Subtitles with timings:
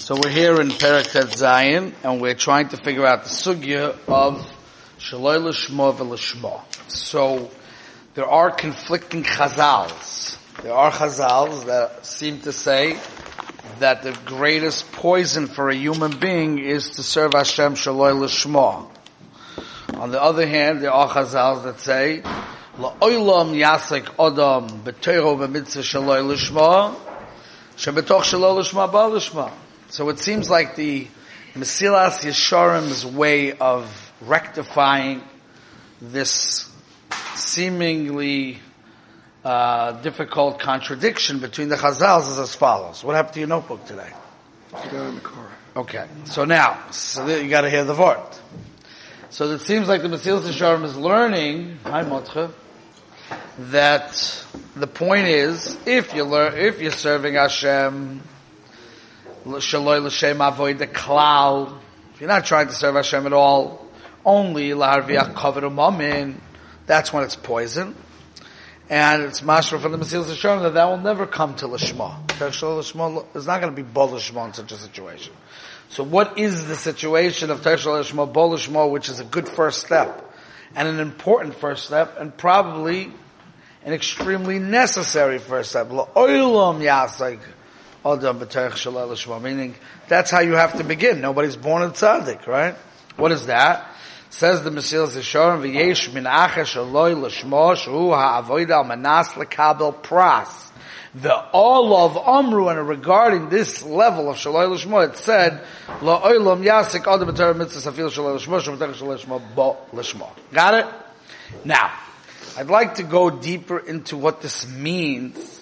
[0.00, 4.50] So we're here in Periket Zion, and we're trying to figure out the sugya of
[4.98, 6.62] Shaloi Lishma v'Lishma.
[6.90, 7.50] So
[8.14, 10.38] there are conflicting chazals.
[10.62, 12.98] There are chazals that seem to say
[13.80, 18.88] that the greatest poison for a human being is to serve Hashem Shaloi Lishma.
[19.98, 22.22] On the other hand, there are chazals that say
[22.78, 26.94] La'olam yasek odam b'teiro b'mitzvah Shaloi Lishma
[27.76, 29.52] shebetoch Shaloi Lishma ba'Lishma.
[29.90, 31.08] So it seems like the
[31.54, 35.20] Mesilas Yesharim's way of rectifying
[36.00, 36.70] this
[37.34, 38.60] seemingly
[39.44, 43.02] uh, difficult contradiction between the Chazals is as follows.
[43.02, 44.12] What happened to your notebook today?
[44.72, 45.48] Get in the car.
[45.74, 48.20] Okay, so now, so you got to hear the word.
[49.30, 52.52] So it seems like the Mesilas Yesharim is learning, hi Motche,
[53.58, 54.44] that
[54.76, 58.22] the point is, if you learn, if you're serving Hashem,
[59.44, 61.78] Shaloi l'shem avoid the klal.
[62.14, 63.86] If you're not trying to serve Hashem at all,
[64.24, 66.36] only laharviach covered umamin,
[66.86, 67.94] that's when it's poison.
[68.88, 72.26] And it's mashra from the Mesilas Yesharim that that will never come to lishma.
[72.26, 75.32] Lishma is not going to be bol lishma in such a situation.
[75.90, 79.80] So what is the situation of Tershal Lishma, bol lishma, which is a good first
[79.80, 80.32] step,
[80.74, 83.12] and an important first step, and probably
[83.84, 85.88] an extremely necessary first step.
[88.04, 89.74] Meaning,
[90.08, 91.20] that's how you have to begin.
[91.20, 92.74] Nobody's born a tzaddik, right?
[93.16, 93.86] What is that?
[94.30, 100.70] Says the Mesilas Yesharim, v'yesh min acha shaloi lishma shu ha'avoida al manas lekabel pras.
[101.14, 105.60] The all of Amru, and regarding this level of Shaloi Lishma, it said,
[106.00, 109.76] La oilam yasik adam b'terech mitzvah safil bo.
[110.52, 110.86] Got it?
[111.64, 111.92] Now,
[112.56, 115.59] I'd like to go deeper into what this means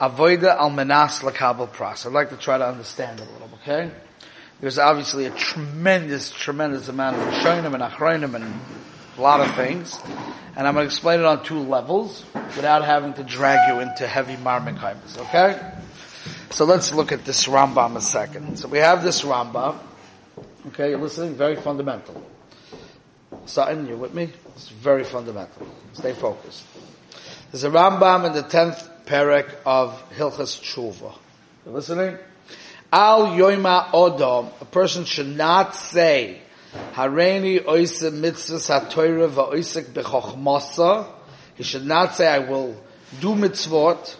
[0.00, 2.06] Avoida al menas lakabel pras.
[2.06, 3.90] I'd like to try to understand a little, okay?
[4.60, 8.60] There's obviously a tremendous, tremendous amount of Rishonim and Achronim and
[9.18, 9.98] a lot of things.
[10.56, 12.24] And I'm going to explain it on two levels
[12.56, 15.60] without having to drag you into heavy marmikaimas, okay?
[16.48, 18.58] So let's look at this Rambam a second.
[18.58, 19.78] So we have this Rambam.
[20.68, 21.34] Okay, you're listening?
[21.34, 22.22] Very fundamental.
[23.46, 24.32] Sutton, you with me?
[24.56, 25.66] It's very fundamental.
[25.92, 26.64] Stay focused.
[27.52, 31.14] There's a Rambam in the 10th perek of Hilchas Tshuva.
[31.66, 32.18] You listening?
[32.92, 36.40] Al yoima odom, a person should not say,
[36.92, 41.06] Hareini oise mitzvahs ha-toira va-oisek.
[41.54, 42.76] He should not say, I will
[43.20, 44.16] do mitzvot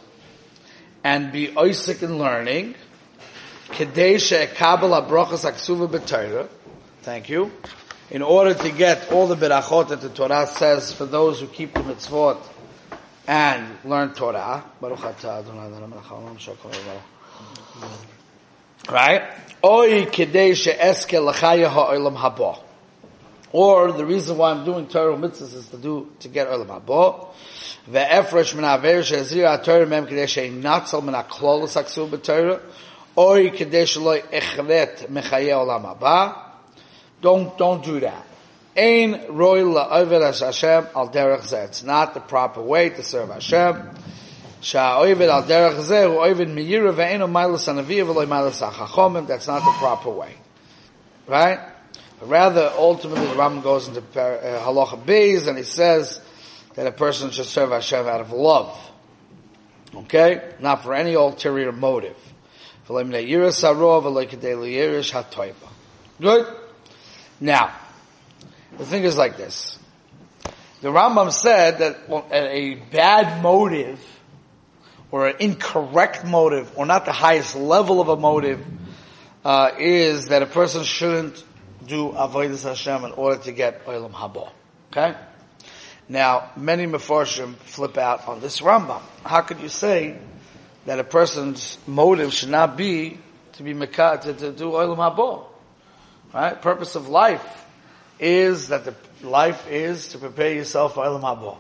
[1.03, 2.75] and be oisek in learning.
[3.69, 6.49] Kedei she'ekabel ha-brochas aksuva b'toira.
[7.03, 7.51] Thank you.
[8.11, 11.75] In order to get all the berachot that the Torah says for those who keep
[11.75, 12.39] the mitzvot
[13.31, 14.65] and learn Torah.
[18.91, 19.23] Right?
[19.63, 19.87] Or
[23.93, 27.29] the reason why I'm doing Torah mitzvahs is to do to get olam haba.
[27.89, 32.61] Ve'efresh min aver she'ezir ha'torah mem kedei she'inatzel min ha'klol l'saksu b'torah.
[33.15, 36.35] Or kedei she'lo echret mechaye olam haba.
[37.21, 38.27] Don't, don't do that.
[38.81, 41.65] Ein Hashem al derech zeh.
[41.67, 43.77] It's not the proper way to serve Hashem.
[43.77, 43.93] Al
[44.65, 46.07] derech zeh
[46.47, 47.69] miyira ve'enu mailas
[48.27, 49.27] mailas achachomim.
[49.27, 50.35] That's not the proper way.
[51.27, 51.61] Right?
[52.21, 56.19] But rather, ultimately, the Ram goes into uh, halacha beis and he says
[56.75, 58.79] that a person should serve Hashem out of love.
[59.95, 60.55] Okay?
[60.59, 62.17] Not for any ulterior motive.
[66.21, 66.47] Good?
[67.41, 67.75] Now,
[68.81, 69.79] the thing is like this.
[70.81, 71.99] The Rambam said that
[72.33, 74.01] a bad motive,
[75.11, 78.65] or an incorrect motive, or not the highest level of a motive,
[79.45, 81.45] uh, is that a person shouldn't
[81.87, 84.51] do avodas Hashem in order to get olam haba.
[84.91, 85.15] Okay.
[86.09, 89.03] Now, many mefarshim flip out on this Rambam.
[89.25, 90.17] How could you say
[90.87, 93.19] that a person's motive should not be
[93.53, 95.45] to be mekah, to, to do olam haba?
[96.33, 96.63] Right?
[96.63, 97.60] Purpose of life
[98.21, 98.95] is that the
[99.27, 101.57] life is to prepare yourself for Olam Haba.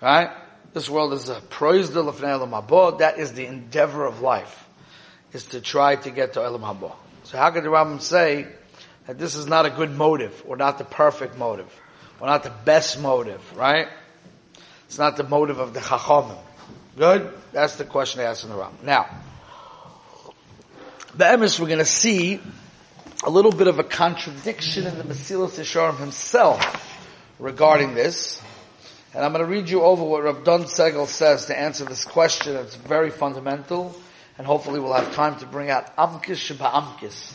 [0.00, 0.30] Right?
[0.72, 2.98] This world is a proizdel of Olam Haba.
[2.98, 4.66] That is the endeavor of life,
[5.32, 6.92] is to try to get to Olam Haba.
[7.24, 8.46] So how could the Rambam say
[9.06, 11.70] that this is not a good motive, or not the perfect motive,
[12.18, 13.88] or not the best motive, right?
[14.86, 16.38] It's not the motive of the Chachamim.
[16.96, 17.32] Good?
[17.52, 18.82] That's the question they asked in the Rambam.
[18.84, 19.06] Now,
[21.14, 22.40] the emes we're going to see
[23.24, 26.60] a little bit of a contradiction in the Mesilas Yesharim himself
[27.38, 28.42] regarding this.
[29.14, 32.04] And I'm going to read you over what Rav Don Segal says to answer this
[32.04, 32.56] question.
[32.56, 33.94] It's very fundamental.
[34.38, 37.34] and hopefully we'll have time to bring out Amkis Sheba Amkis.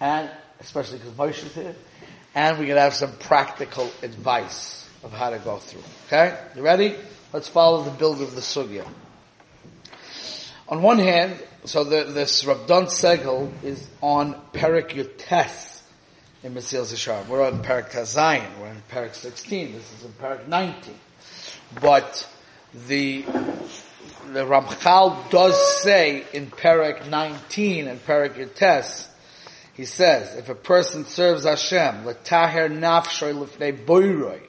[0.00, 1.74] And, especially because Moshe is here,
[2.34, 5.82] and going to have some practical advice of how to go through.
[6.06, 6.38] Okay?
[6.54, 6.96] You ready?
[7.32, 8.86] Let's follow the build of the Sugya.
[10.68, 15.82] On one hand, so the, this Rav Don Segal is on Perik Yutes
[16.42, 17.28] in Mesilas Yesharim.
[17.28, 18.58] We're on Perik Tazayin.
[18.58, 19.72] We're in Perik 16.
[19.72, 20.94] This is in Perik 19.
[21.78, 22.26] But
[22.86, 23.22] the
[24.32, 29.06] the Ramchal does say in Perik 19 and Perik Yutes,
[29.74, 34.40] he says, if a person serves Hashem, letaher nafshoy lefnei boiroi,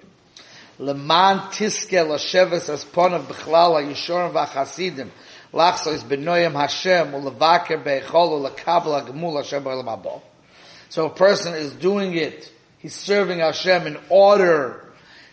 [0.77, 5.09] leman tiske lasheves asponav b'chlal ha-yishorim v'achasidim,
[5.53, 10.21] lachsois benoyim Hashem, ulekabel ha-gemul Hashem b'olam.
[10.89, 14.85] So a person is doing it, he's serving Hashem in order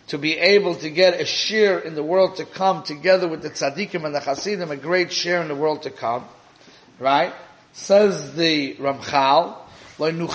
[0.09, 3.51] to be able to get a share in the world to come together with the
[3.51, 6.25] tzaddikim and the chasidim, a great share in the world to come.
[6.99, 7.35] Right?
[7.73, 9.57] Says the Ramchal,
[9.99, 10.29] you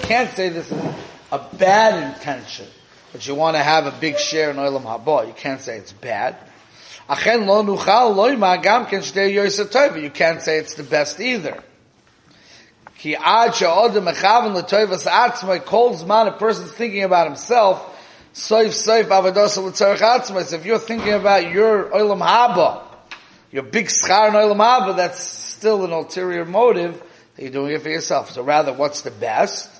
[0.00, 0.94] can't say this is
[1.32, 2.66] a bad intention,
[3.12, 5.26] but you want to have a big share in Olam Haba.
[5.26, 6.36] You can't say it's bad.
[7.08, 7.14] You
[10.10, 11.62] can't say it's the best either.
[12.98, 17.80] Ki ad she'odem mechaven l'toivas atzmai kol zman a person's thinking about himself,
[18.34, 20.52] soif soif avadosa atzmai.
[20.52, 22.82] if you're thinking about your olam haba,
[23.52, 27.02] your big schar in haba, that's still an ulterior motive,
[27.36, 28.32] that you're doing it for yourself.
[28.32, 29.70] So rather, what's the best?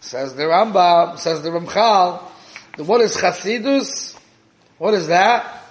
[0.00, 2.20] Says the Rambam, says the Ramchal,
[2.78, 4.18] what is chasidus?
[4.78, 5.61] What is that?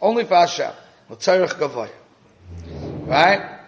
[0.00, 0.72] Only for Hashem.
[3.06, 3.58] Right?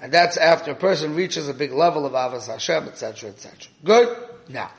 [0.00, 3.72] And that's after a person reaches a big level of Avas Hashem, etc., etc.
[3.82, 4.16] Good?
[4.48, 4.70] Now,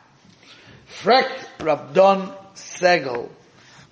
[1.01, 3.29] Frekt Rabdon Segel,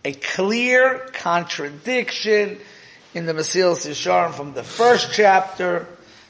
[0.06, 2.60] a clear contradiction
[3.14, 5.88] in the Mesilas Yesharim from the first chapter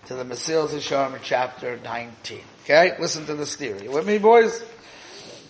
[0.08, 2.40] to the Mesilas Yesharim chapter 19.
[2.64, 2.96] Okay?
[3.00, 3.84] Listen to this theory.
[3.84, 4.64] You with me, boys?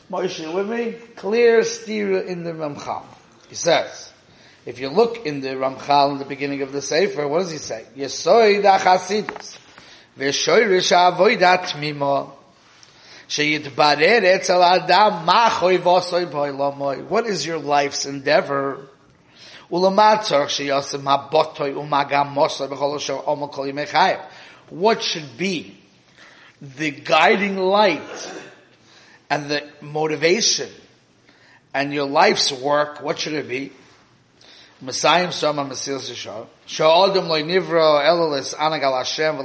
[0.10, 0.92] Moshe, with me?
[1.16, 3.04] Clear steer in the Ramchal.
[3.50, 4.14] He says,
[4.66, 7.58] if you look in the Ramchal in the beginning of the Sefer, what does he
[7.58, 7.86] say?
[7.96, 9.58] Yesoid HaChasidus.
[10.18, 12.32] V'shoirish ha'avoidat tmimo.
[13.28, 17.08] Sheyitbarer etzel adam machoy v'osoi b'oilomoy.
[17.08, 18.88] What is your life's endeavor?
[19.72, 23.72] Ulamatzor sheyosim ha'botoy umagam mosoi b'chol asher omo kol
[24.70, 25.78] What should be
[26.62, 28.02] the guiding light
[29.30, 30.70] and the motivation
[31.74, 33.72] and your life's work, what should it be?
[34.82, 35.32] Messiah loy
[36.68, 39.38] elalis anagal Hashem.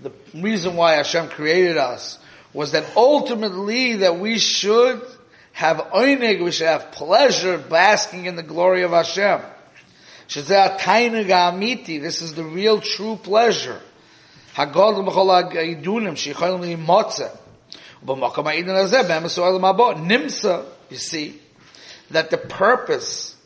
[0.00, 2.18] The reason why Hashem created us
[2.52, 5.02] was that ultimately that we should
[5.52, 9.40] have oinig, we should have pleasure basking in the glory of Hashem.
[10.28, 13.80] Amiti, this is the real true pleasure.
[14.56, 17.30] Li'motze.
[19.96, 21.40] Nimsa, you see,
[22.10, 23.36] that the purpose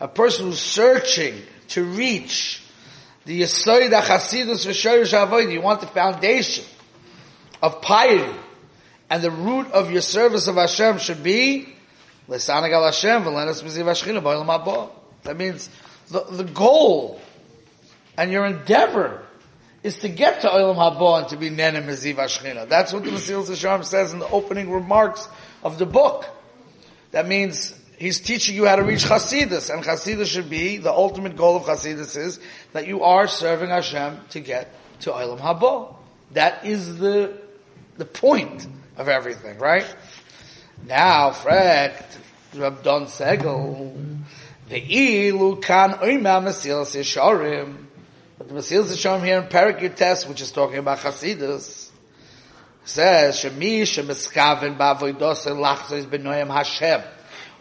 [0.00, 1.34] a person who's searching
[1.68, 2.62] to reach
[3.26, 6.64] the Yesoid HaChasidus V'Shorish HaAvoid, you want the foundation
[7.62, 8.32] of piety,
[9.10, 11.74] and the root of your service of Hashem should be.
[12.28, 12.62] That
[15.36, 15.68] means
[16.08, 17.20] the, the goal
[18.20, 19.22] and your endeavor
[19.82, 22.68] is to get to Olam Haba and to be Nenem Meziv Ashchina.
[22.68, 25.26] That's what the Mesilas Yesharim says in the opening remarks
[25.64, 26.26] of the book.
[27.12, 31.34] That means he's teaching you how to reach Chasidus, and Chasidus should be, the ultimate
[31.34, 32.38] goal of Chasidus is
[32.74, 35.94] that you are serving Hashem to get to Olam Haba.
[36.32, 37.38] That is the,
[37.96, 39.86] the point of everything, right?
[40.86, 42.04] Now, Fred,
[42.54, 44.20] Rav Don Segal,
[44.68, 47.89] the ilu kan oima Masil but
[48.50, 51.88] the Mesilas Yesharim here in Parak test, which is talking about Chasidus,
[52.84, 57.00] says, Shemi Shemiskaven Ba'avoidos Lachzois Benoyim Hashem.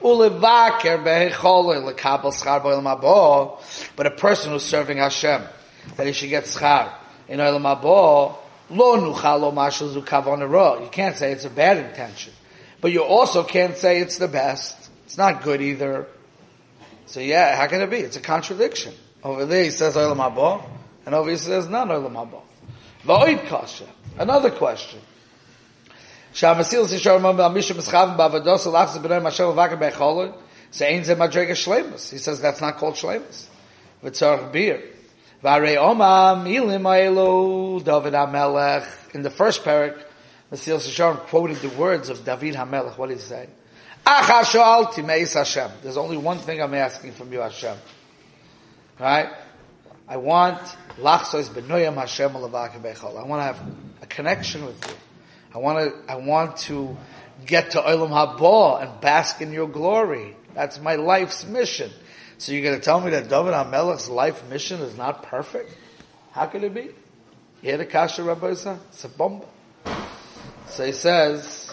[0.01, 3.61] Ulevaker behechole lekabel schar b'olam habo.
[3.95, 5.43] But a person who's serving Hashem,
[5.95, 6.91] that he should get schar
[7.27, 8.37] in olam habo,
[8.71, 12.33] lo nuchal lo mashu zu You can't say it's a bad intention.
[12.81, 14.89] But you also can't say it's the best.
[15.05, 16.07] It's not good either.
[17.05, 17.97] So yeah, how can it be?
[17.97, 18.93] It's a contradiction.
[19.23, 20.63] Over there he says Olam Haba,
[21.09, 22.39] and over here he says not Olam Haba.
[23.03, 23.87] Va'oid kasha.
[24.19, 24.99] Another question.
[26.35, 30.35] Shamasil Sishar Mamba Misha Mischav Bavados Alachs B'nai Mashem Vaka Bechol
[30.69, 32.11] Sein Ze Madrega Shlemus.
[32.11, 33.47] He says that's not called Shlemus.
[34.03, 34.83] V'tzarch Bir.
[35.41, 39.15] Vare Oma Milim Aelu David HaMelech.
[39.15, 39.99] In the first parak,
[40.51, 42.99] Mesilas Yesharim quoted the words of David HaMelech.
[42.99, 43.49] What did he say?
[45.81, 47.77] There's only one thing I'm asking from you, Hashem.
[48.99, 49.29] Right?
[50.09, 50.57] I want
[50.97, 53.61] lachsos benoyam Hashem I want to have
[54.01, 54.95] a connection with you.
[55.53, 56.97] I want to, I want to
[57.45, 60.35] get to Olam Haba and bask in your glory.
[60.55, 61.91] That's my life's mission.
[62.39, 65.75] So you're going to tell me that David HaMelech's life mission is not perfect?
[66.31, 66.81] How could it be?
[66.81, 66.91] You
[67.61, 69.43] hear the Kasha Rabbi It's a bomb.
[70.67, 71.71] So he says,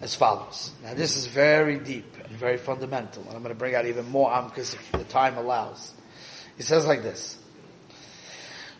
[0.00, 0.72] as follows.
[0.84, 4.08] Now this is very deep and very fundamental, and I'm going to bring out even
[4.10, 5.92] more because if the time allows.
[6.57, 7.37] He says like this.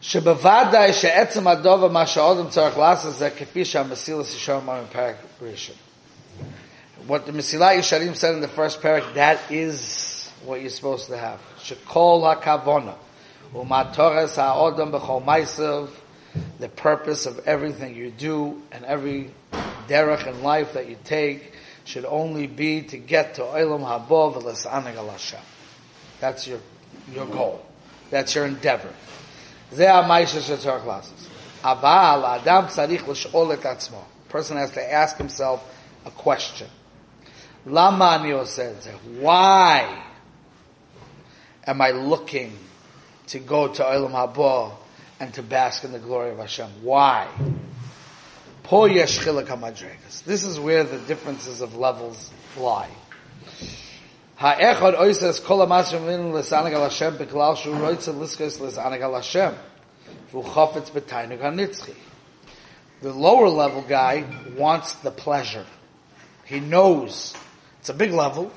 [0.02, 4.60] שבוודאי שעצם הדובר מה שהאודם צריך לעשות זה כפי שהמסילה שישור
[4.92, 5.76] פרק ראשון.
[7.08, 11.18] What the Mesilat Yesharim said in the first parak, that is what you're supposed to
[11.18, 11.40] have.
[11.58, 12.96] Shekol ha-kavona.
[13.54, 15.90] U'matores ha-odom b'chol maisav.
[16.60, 19.32] The purpose of everything you do and every
[19.88, 21.54] derech in life that you take
[21.86, 25.40] should only be to get to Olam Haba v'lesanig al Hashem.
[26.20, 26.60] That's your,
[27.11, 27.65] your goal.
[28.11, 28.93] That's your endeavor.
[29.75, 31.29] Ze ha-maisha shetzor classes.
[31.63, 34.05] Aval adam tzarich l'sh'ol et atzmo.
[34.29, 35.65] Person has to ask himself
[36.05, 36.69] a question.
[37.65, 38.87] Lama ani says,
[39.21, 40.05] why
[41.67, 42.59] am I looking
[43.29, 44.73] to go to Olam Haba
[45.21, 46.83] and to bask in the glory of Hashem?
[46.83, 47.29] Why?
[48.65, 52.91] This is where the differences of levels lie.
[54.43, 59.55] Oises kol al Hashem shu al Hashem.
[63.03, 64.25] The lower level guy
[64.57, 65.65] wants the pleasure.
[66.45, 67.35] He knows
[67.79, 68.51] it's a big level.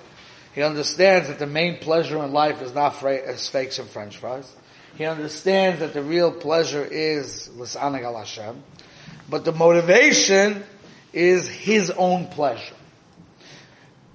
[0.56, 4.52] He understands that the main pleasure in life is not fakes and french fries.
[4.98, 8.64] He understands that the real pleasure is l'sanag al Hashem.
[9.30, 10.64] But the motivation
[11.14, 12.74] is his own pleasure.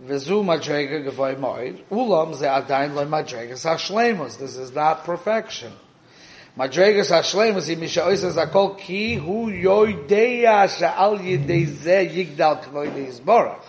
[0.04, 1.82] Vizu madrega gavoy moed.
[1.90, 4.38] Ulam ze adain loy madregas hashlemus.
[4.38, 5.72] This is not perfection.
[6.56, 13.64] Madregas hashlemus he mishaois zakol ki hu yoideya sha'al yidei ze yigdal kvoy deizborach.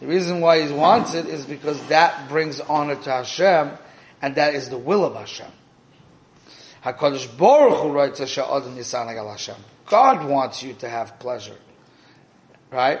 [0.00, 3.70] The reason why he wants it is because that brings honor to Hashem,
[4.20, 5.46] and that is the will of Hashem.
[6.84, 9.54] Hakadosh Baruch Hu writes Nisanag al Hashem.
[9.86, 11.56] God wants you to have pleasure,
[12.72, 13.00] right?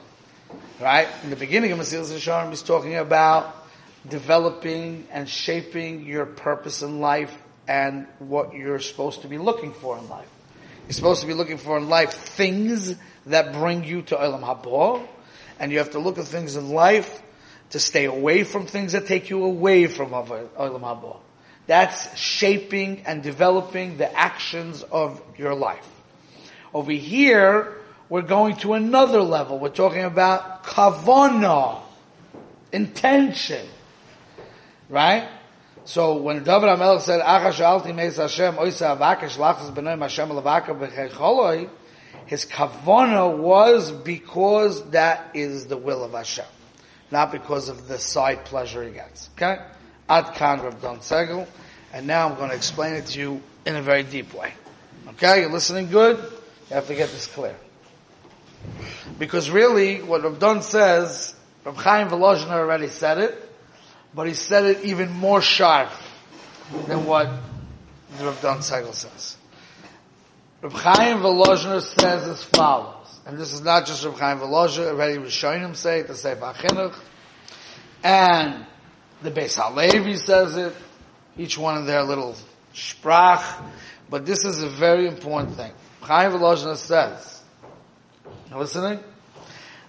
[0.79, 1.07] Right?
[1.23, 3.55] In the beginning of Mesilas Yesharim, he's talking about
[4.07, 7.35] developing and shaping your purpose in life
[7.67, 10.27] and what you're supposed to be looking for in life.
[10.85, 12.95] You're supposed to be looking for in life things
[13.27, 15.05] that bring you to Olam Haba,
[15.59, 17.21] and you have to look at things in life
[17.69, 21.17] to stay away from things that take you away from Olam Haba.
[21.67, 25.87] That's shaping and developing the actions of your life.
[26.73, 27.77] Over here,
[28.11, 29.57] we're going to another level.
[29.57, 31.79] We're talking about kavana,
[32.73, 33.65] intention.
[34.89, 35.29] Right?
[35.85, 38.55] So when David HaMelech said, Acha Hashem, Hashem
[42.25, 46.43] his kavana was because that is the will of Hashem.
[47.11, 49.29] Not because of the side pleasure he gets.
[49.37, 49.57] Okay?
[50.09, 51.47] Ad kan Don Segal.
[51.93, 54.51] And now I'm going to explain it to you in a very deep way.
[55.11, 55.39] Okay?
[55.39, 56.17] You're listening good?
[56.17, 57.55] You have to get this clear.
[59.17, 63.49] Because really, what Rav Don says, Rav Chaim Volozhiner already said it,
[64.13, 65.89] but he said it even more sharp
[66.87, 67.27] than what
[68.19, 69.37] Rav Don Segal says.
[70.61, 75.13] Rav Chaim Volozhiner says as follows, and this is not just Rav Chaim Volozhiner, already
[75.59, 76.95] him say it, the Sefer HaChinuch,
[78.03, 78.65] and
[79.21, 80.75] the Beis HaLevi says it,
[81.37, 82.35] each one of their little
[82.73, 83.63] sprach,
[84.09, 85.71] but this is a very important thing.
[86.01, 87.40] Chaim Volozhiner says,
[88.59, 88.99] listening,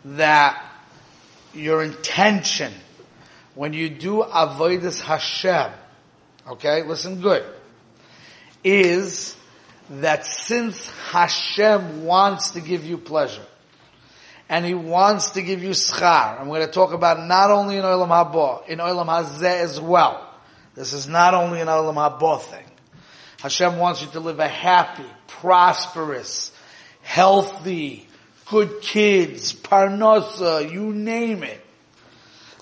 [0.04, 0.62] that
[1.54, 2.72] your intention
[3.54, 5.72] when you do avodas Hashem,
[6.48, 7.44] okay, listen good,
[8.64, 9.36] is
[9.90, 13.44] that since Hashem wants to give you pleasure,
[14.48, 17.82] and He wants to give you schar, I'm going to talk about not only in
[17.82, 20.28] Olam Haba, in Olam Hazeh as well.
[20.74, 22.64] This is not only an Olam Haba thing.
[23.40, 26.52] Hashem wants you to live a happy, prosperous,
[27.02, 28.08] healthy,
[28.48, 31.64] good kids, parnasa, you name it.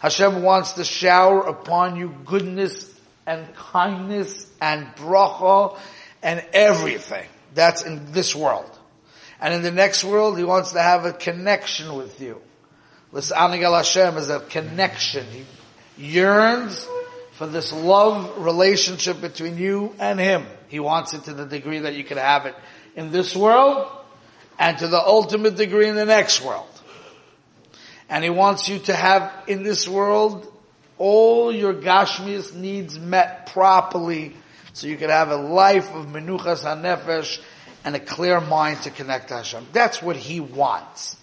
[0.00, 2.92] Hashem wants to shower upon you goodness
[3.26, 5.78] and kindness and bracha
[6.22, 7.26] and everything.
[7.54, 8.70] That's in this world.
[9.40, 12.40] And in the next world, He wants to have a connection with you.
[13.12, 15.26] L's'anigal Hashem is a connection.
[15.26, 15.44] He
[15.98, 16.86] yearns
[17.32, 20.46] for this love relationship between you and Him.
[20.68, 22.54] He wants it to the degree that you can have it
[22.96, 23.90] in this world
[24.60, 26.68] and to the ultimate degree in the next world.
[28.10, 30.46] And He wants you to have in this world
[30.98, 34.36] all your Gashmias needs met properly
[34.74, 37.40] so you can have a life of Menuchas HaNefesh
[37.84, 39.66] and a clear mind to connect to Hashem.
[39.72, 41.16] That's what He wants.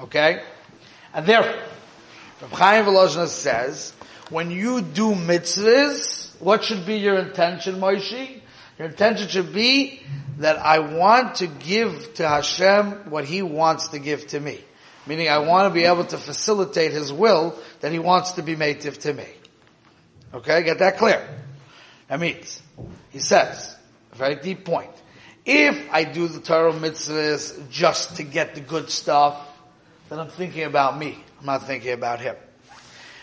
[0.00, 0.42] Okay?
[1.14, 1.62] And therefore,
[2.40, 3.92] Reb Chaim Volozhin says,
[4.28, 8.41] when you do mitzvahs, what should be your intention, Moshe?
[8.82, 10.02] Your intention should be
[10.38, 14.58] that I want to give to Hashem what He wants to give to me.
[15.06, 18.56] Meaning I want to be able to facilitate His will that He wants to be
[18.56, 19.28] made to me.
[20.34, 21.24] Okay, get that clear.
[22.08, 22.60] That means,
[23.10, 23.72] He says,
[24.10, 24.90] a very deep point.
[25.46, 29.48] If I do the Torah mitzvahs just to get the good stuff,
[30.08, 31.22] then I'm thinking about me.
[31.38, 32.34] I'm not thinking about Him.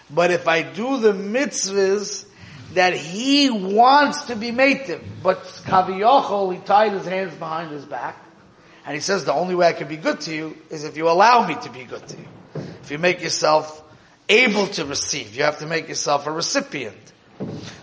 [0.10, 2.29] But if I do the mitzvahs
[2.74, 8.18] that he wants to be mative, but Kaviyachol, he tied his hands behind his back,
[8.86, 11.10] and he says the only way I can be good to you is if you
[11.10, 12.28] allow me to be good to you.
[12.84, 13.84] If you make yourself
[14.28, 16.98] able to receive, you have to make yourself a recipient.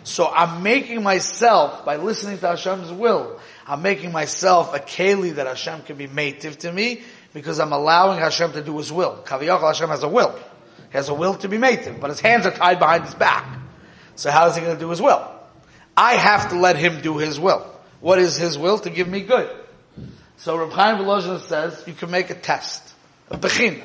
[0.05, 5.47] So I'm making myself, by listening to Hashem's will, I'm making myself a keli that
[5.47, 7.03] Hashem can be mative to me,
[7.35, 9.23] because I'm allowing Hashem to do His will.
[9.25, 10.39] Kaviyachol Hashem has a will.
[10.91, 13.59] He has a will to be mative, but his hands are tied behind his back.
[14.17, 15.31] So how is he going to do his will?
[15.97, 17.67] I have to let him do his will.
[18.01, 18.79] What is his will?
[18.79, 19.51] To give me good.
[20.39, 22.83] So Reb Chaim Volozhin says you can make a test.
[23.31, 23.83] A bechin.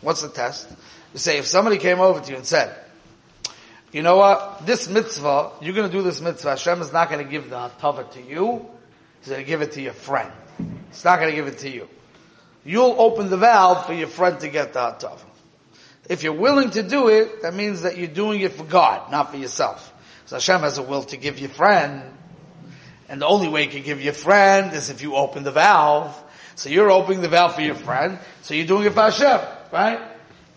[0.00, 0.68] What's the test?
[1.12, 2.76] You say if somebody came over to you and said,
[3.92, 7.24] you know what, this mitzvah, you're going to do this mitzvah, Hashem is not going
[7.24, 8.66] to give the hatava to you,
[9.20, 10.30] He's going to give it to your friend.
[10.90, 11.88] He's not going to give it to you.
[12.64, 15.20] You'll open the valve for your friend to get the hatava.
[16.08, 19.30] If you're willing to do it, that means that you're doing it for God, not
[19.30, 19.92] for yourself.
[20.26, 22.02] So Hashem has a will to give you friend,
[23.08, 25.50] and the only way He can give you a friend is if you open the
[25.50, 26.14] valve.
[26.54, 29.40] So you're opening the valve for your friend, so you're doing it for Hashem,
[29.72, 30.00] right?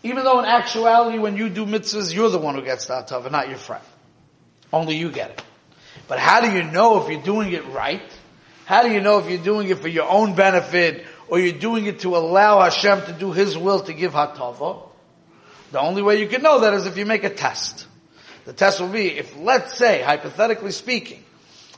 [0.04, 3.30] Even though in actuality, when you do mitzvahs, you're the one who gets the atava,
[3.30, 3.84] not your friend.
[4.74, 5.44] Only you get it.
[6.08, 8.02] But how do you know if you're doing it right?
[8.66, 11.86] How do you know if you're doing it for your own benefit, or you're doing
[11.86, 14.88] it to allow Hashem to do His will to give hatava?
[15.72, 17.88] The only way you can know that is if you make a test.
[18.46, 21.24] The test will be if, let's say, hypothetically speaking,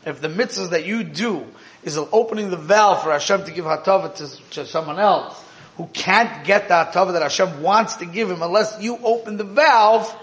[0.05, 1.45] if the mitzvahs that you do
[1.83, 5.41] is opening the valve for Hashem to give hatava to, to someone else
[5.77, 9.43] who can't get the hatava that Hashem wants to give him unless you open the
[9.43, 10.13] valve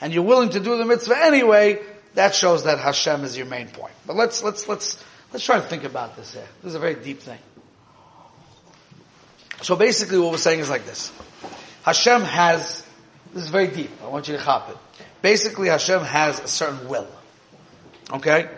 [0.00, 1.80] and you're willing to do the mitzvah anyway,
[2.14, 3.94] that shows that Hashem is your main point.
[4.06, 6.46] But let's, let's, let's, let's try to think about this here.
[6.62, 7.38] This is a very deep thing.
[9.62, 11.12] So basically what we're saying is like this.
[11.88, 12.84] Hashem has,
[13.32, 14.76] this is very deep, I want you to chop it.
[15.22, 17.06] Basically Hashem has a certain will.
[18.12, 18.50] Okay?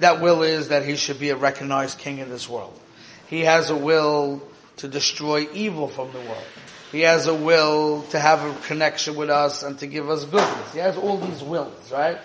[0.00, 2.80] That will is that he should be a recognized king in this world.
[3.26, 4.42] He has a will
[4.78, 6.46] to destroy evil from the world.
[6.90, 10.72] He has a will to have a connection with us and to give us goodness.
[10.72, 12.16] He has all these wills, right?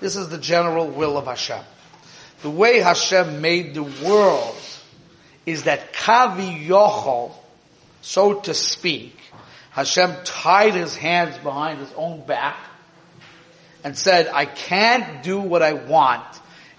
[0.00, 1.62] This is the general will of Hashem.
[2.40, 4.56] The way Hashem made the world
[5.44, 7.32] is that Kavi Yochel,
[8.00, 9.12] so to speak,
[9.76, 12.56] Hashem tied his hands behind his own back
[13.84, 16.24] and said, I can't do what I want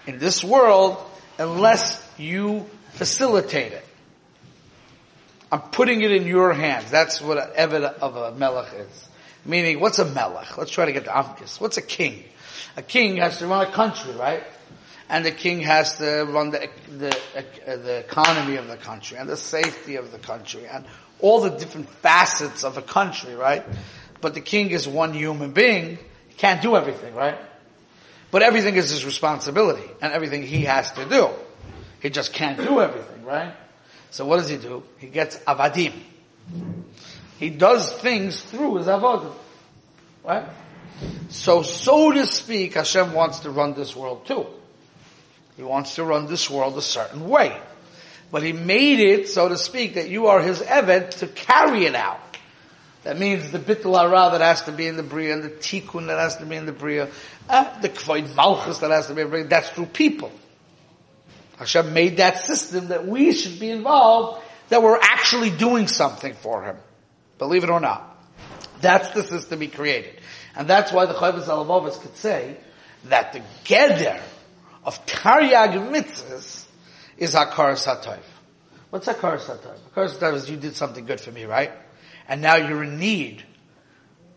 [0.08, 0.98] in this world
[1.38, 3.86] unless you facilitate it.
[5.52, 6.90] I'm putting it in your hands.
[6.90, 9.08] That's what an of a melech is.
[9.44, 10.58] Meaning, what's a melech?
[10.58, 11.60] Let's try to get the amkis.
[11.60, 12.24] What's a king?
[12.76, 14.42] A king has to run a country, right?
[15.08, 17.16] And the king has to run the, the,
[17.64, 20.84] the economy of the country and the safety of the country and
[21.20, 23.64] all the different facets of a country, right?
[24.20, 25.98] But the king is one human being.
[26.28, 27.38] He can't do everything, right?
[28.30, 31.28] But everything is his responsibility and everything he has to do.
[32.00, 33.54] He just can't do everything, right?
[34.10, 34.82] So what does he do?
[34.98, 35.92] He gets avadim.
[37.38, 39.32] He does things through his avodah.
[40.24, 40.44] Right?
[41.28, 44.46] So, so to speak, Hashem wants to run this world too.
[45.56, 47.56] He wants to run this world a certain way.
[48.30, 51.94] But he made it, so to speak, that you are his eved to carry it
[51.94, 52.20] out.
[53.04, 56.08] That means the bittul hara that has to be in the bria, and the tikkun
[56.08, 57.08] that has to be in the bria,
[57.48, 60.30] uh, the kvoid malchus that has to be in the bria, that's through people.
[61.58, 66.62] Hashem made that system that we should be involved, that we're actually doing something for
[66.62, 66.76] Him.
[67.38, 68.16] Believe it or not.
[68.80, 70.20] That's the system He created.
[70.54, 72.56] And that's why the Chovos HaLevavos could say
[73.04, 74.20] that the Geder
[74.84, 76.64] of Taryag Mitzvahs
[77.18, 78.20] is Hakaras HaTov.
[78.90, 79.78] What's Hakaras HaTov?
[79.94, 81.72] Hakaras HaTov is you did something good for me, right?
[82.28, 83.42] And now you're in need.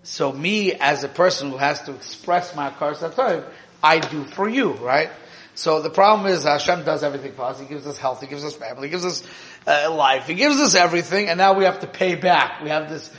[0.03, 3.45] So me, as a person who has to express my Hakaras HaTov,
[3.83, 5.09] I do for you, right?
[5.53, 7.59] So the problem is Hashem does everything for us.
[7.59, 9.23] He gives us health, He gives us family, He gives us
[9.67, 12.63] uh, life, He gives us everything, and now we have to pay back.
[12.63, 13.13] We have this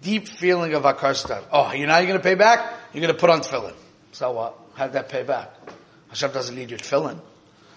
[0.00, 1.44] deep feeling of Akarshta.
[1.52, 2.72] Oh, you're not going to pay back?
[2.92, 3.74] You're going to put on tefillin.
[4.12, 4.58] So what?
[4.74, 5.50] How'd that pay back?
[6.08, 7.18] Hashem doesn't need your tefillin.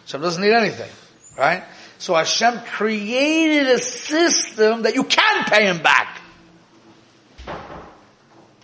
[0.04, 0.90] Hashem doesn't need anything.
[1.38, 1.64] Right?
[1.98, 6.22] So Hashem created a system that you can pay him back.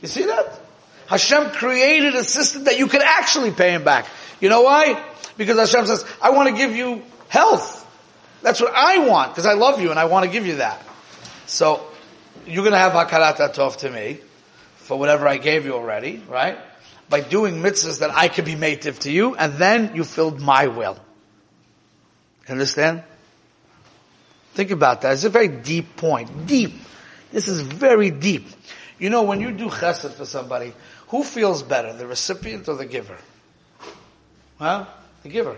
[0.02, 0.60] You see that?
[1.08, 4.08] Hashem created a system that you can actually pay him back.
[4.40, 5.04] You know why?
[5.38, 7.80] Because Hashem says, I want to give you health.
[8.42, 10.82] That's what I want, because I love you and I want to give you that.
[11.46, 11.86] So,
[12.48, 14.20] you're going to have hakarat atov to me
[14.78, 16.58] for whatever I gave you already, right?
[17.10, 20.68] By doing mitzvahs that I could be native to you, and then you filled my
[20.68, 20.98] will.
[22.50, 23.04] Understand?
[24.54, 25.14] Think about that.
[25.14, 26.48] It's a very deep point.
[26.48, 26.74] Deep.
[27.32, 28.48] This is very deep.
[29.00, 30.74] You know, when you do chesed for somebody,
[31.08, 33.18] who feels better, the recipient or the giver?
[34.60, 34.88] Well,
[35.24, 35.58] the giver.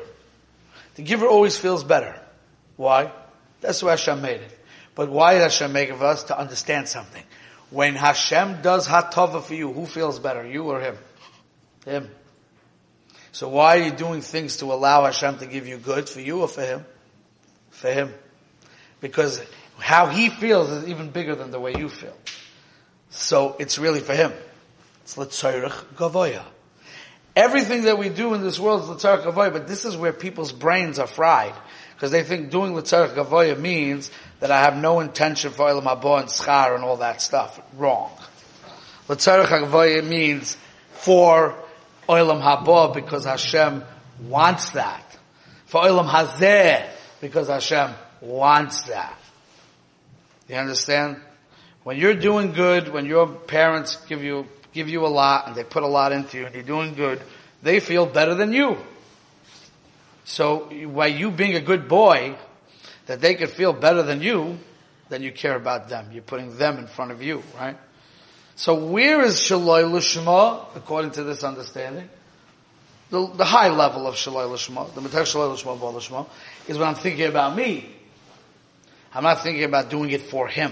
[0.95, 2.19] The giver always feels better.
[2.77, 3.11] Why?
[3.61, 4.59] That's why Hashem made it.
[4.95, 6.23] But why did Hashem make it for us?
[6.25, 7.23] To understand something.
[7.71, 10.97] When Hashem does hatova for you, who feels better, you or him?
[11.85, 12.09] Him.
[13.33, 16.41] So why are you doing things to allow Hashem to give you good for you
[16.41, 16.85] or for him?
[17.71, 18.13] For him.
[19.01, 19.41] Because
[19.79, 22.15] how he feels is even bigger than the way you feel.
[23.09, 24.31] So it's really for him.
[25.01, 26.43] It's l'tzayrich gavoya.
[27.35, 30.51] Everything that we do in this world is l'tzayrich gavoya, but this is where people's
[30.51, 31.55] brains are fried.
[31.95, 36.19] Because they think doing l'tzayrich gavoya means that I have no intention for Olam Haba
[36.19, 37.59] and Schar and all that stuff.
[37.77, 38.11] Wrong.
[39.09, 40.55] L'tzarech HaGavoya means
[40.91, 41.62] for
[42.07, 43.83] Olam Haba because Hashem
[44.27, 45.03] wants that.
[45.65, 46.87] For Olam Hazeh
[47.21, 49.17] because Hashem wants that.
[50.47, 51.17] You understand?
[51.83, 55.63] When you're doing good, when your parents give you, give you a lot and they
[55.63, 57.21] put a lot into you and you're doing good,
[57.61, 58.77] they feel better than you.
[60.25, 62.35] So by you being a good boy,
[63.07, 64.57] that they could feel better than you,
[65.09, 66.09] then you care about them.
[66.13, 67.77] You're putting them in front of you, right?
[68.55, 72.07] So where is Shaloi Lishma, according to this understanding?
[73.09, 76.27] The, the high level of Shaloi Lishma, the Matar Shaloi Lishma, Lishma,
[76.67, 77.89] is when I'm thinking about me.
[79.13, 80.71] I'm not thinking about doing it for him.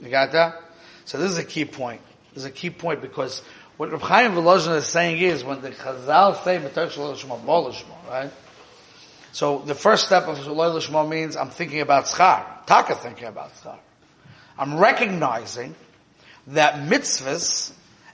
[0.00, 0.60] You got that?
[1.04, 2.00] So this is a key point.
[2.34, 3.42] This is a key point because
[3.76, 8.30] what Reb Chaim is saying is when the Chazal say Matar Shaloi Lishma, Lishma, right?
[9.32, 12.44] So the first step of Shaloi Lishma means I'm thinking about schar.
[12.66, 13.78] Taka thinking about schar.
[14.56, 15.74] I'm recognizing
[16.48, 17.72] that mitzvahs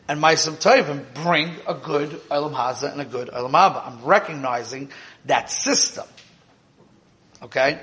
[0.08, 3.86] and Maisim Tovim bring a good Olam Haza and a good Olam Haba.
[3.86, 4.90] I'm recognizing
[5.24, 6.06] that system.
[7.42, 7.80] Okay?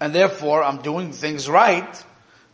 [0.00, 2.04] And therefore I'm doing things right,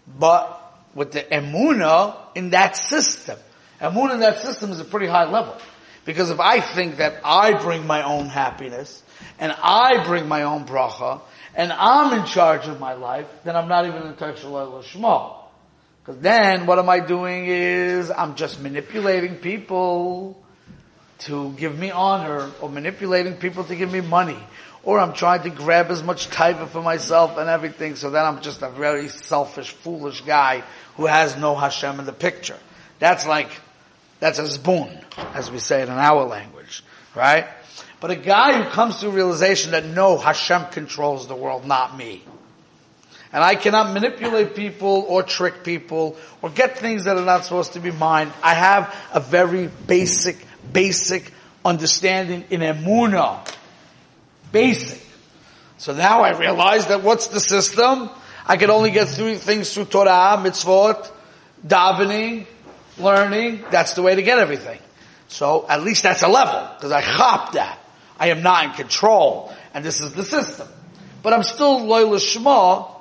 [0.07, 0.62] but
[0.95, 3.39] with the emuna in that system.
[3.81, 5.57] Emuna in that system is a pretty high level.
[6.05, 9.03] Because if I think that I bring my own happiness,
[9.39, 11.21] and I bring my own bracha,
[11.55, 14.53] and I'm in charge of my life, then I'm not even in touch with
[14.87, 15.45] Shmo.
[16.07, 20.40] Because then what am I doing is I'm just manipulating people
[21.19, 24.38] to give me honor, or manipulating people to give me money,
[24.85, 28.40] or I'm trying to grab as much taiva for myself and everything, so then I'm
[28.40, 30.62] just a very selfish, foolish guy
[30.97, 32.59] who has no Hashem in the picture.
[33.01, 33.51] That's like,
[34.21, 35.03] that's a zbun,
[35.35, 36.85] as we say it in our language,
[37.16, 37.49] right?
[37.99, 41.97] But a guy who comes to a realization that no, Hashem controls the world, not
[41.97, 42.23] me.
[43.33, 47.75] And I cannot manipulate people or trick people or get things that are not supposed
[47.75, 48.33] to be mine.
[48.43, 50.37] I have a very basic,
[50.73, 51.33] basic
[51.65, 53.53] understanding in Emunah.
[54.53, 55.03] Basic.
[55.79, 58.09] So now I realize that what's the system?
[58.47, 61.11] I can only get through things through Torah, mitzvot,
[61.67, 62.47] davening,
[62.97, 63.65] learning.
[63.71, 64.79] That's the way to get everything.
[65.29, 67.79] So at least that's a level, because I chop that.
[68.19, 70.69] I am not in control, and this is the system.
[71.23, 72.95] But I'm still loyal to Shema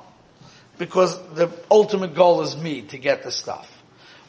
[0.77, 3.71] because the ultimate goal is me to get the stuff.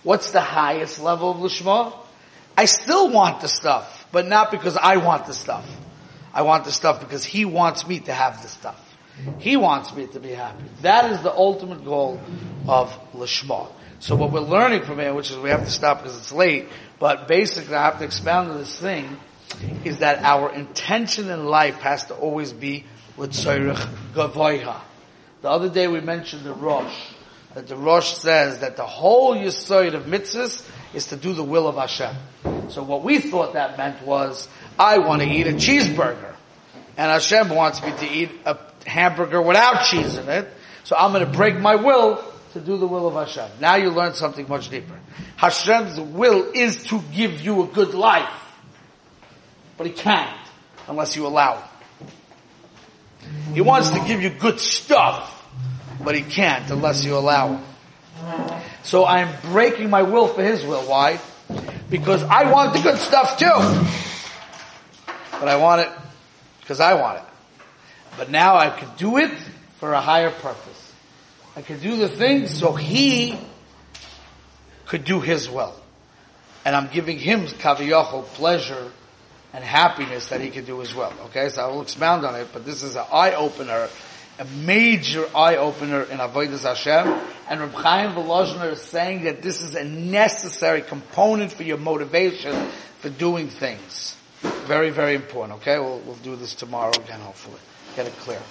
[0.03, 1.93] What's the highest level of Lishma?
[2.57, 5.69] I still want the stuff, but not because I want the stuff.
[6.33, 8.83] I want the stuff because he wants me to have the stuff.
[9.39, 10.65] He wants me to be happy.
[10.83, 12.21] That is the ultimate goal
[12.69, 13.69] of Lishma.
[13.99, 16.69] So what we're learning from here, which is we have to stop because it's late,
[16.99, 19.17] but basically I have to expound on this thing,
[19.85, 22.85] is that our intention in life has to always be
[23.17, 23.83] l'tzoyrich
[24.13, 24.81] gavoiha.
[25.47, 26.93] The other day we mentioned the Rosh,
[27.55, 31.69] that the Rosh says that the whole yisoid of mitzvahs is to do the will
[31.69, 32.17] of Hashem.
[32.69, 36.35] So what we thought that meant was, I want to eat a cheeseburger.
[36.97, 40.49] And Hashem wants me to eat a hamburger without cheese in it.
[40.83, 43.49] So I'm going to break my will to do the will of Hashem.
[43.61, 44.99] Now you learn something much deeper.
[45.37, 48.35] Hashem's will is to give you a good life.
[49.79, 50.41] But He can't
[50.89, 51.65] unless you allow it.
[53.55, 55.35] He wants to give you good stuff,
[56.07, 57.65] but He can't unless you allow him.
[58.85, 60.83] So I'm breaking my will for His will.
[60.83, 61.19] Why?
[61.91, 63.47] Because I want the good stuff too.
[65.33, 65.91] But I want it
[66.61, 67.25] because I want it.
[68.17, 69.33] But now I can do it
[69.81, 70.93] for a higher purpose.
[71.57, 73.37] I can do the things so He
[74.87, 75.75] could do His will.
[76.65, 78.93] And I'm giving Him kaviyachol pleasure
[79.53, 81.13] and happiness that He can do as well.
[81.27, 83.89] Okay, so I will expound on it, but this is an eye opener,
[84.39, 87.09] a major eye opener in Avodah Hashem.
[87.49, 92.71] And Reb Chaim Volozhiner is saying that this is a necessary component for your motivation
[92.99, 94.17] for doing things.
[94.67, 95.61] Very, very important.
[95.61, 97.21] Okay, we'll we'll do this tomorrow again.
[97.21, 97.61] Hopefully,
[97.95, 98.43] get it clear.